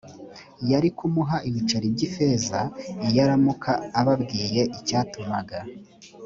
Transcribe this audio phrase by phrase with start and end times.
[0.71, 2.59] yari kumuha ibiceri by ifeza
[3.07, 5.59] iyo aramuka ababwiye icyatumaga